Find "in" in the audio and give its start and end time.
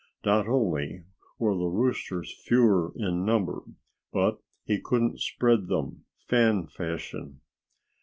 2.95-3.23